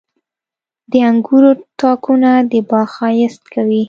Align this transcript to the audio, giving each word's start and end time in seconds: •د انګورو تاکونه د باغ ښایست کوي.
•د 0.91 0.93
انګورو 1.09 1.51
تاکونه 1.79 2.31
د 2.51 2.53
باغ 2.69 2.87
ښایست 2.95 3.43
کوي. 3.53 3.79